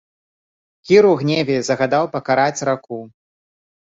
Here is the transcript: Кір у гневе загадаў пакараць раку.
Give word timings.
Кір 0.87 1.03
у 1.09 1.11
гневе 1.21 1.57
загадаў 1.69 2.11
пакараць 2.17 2.65
раку. 2.71 2.99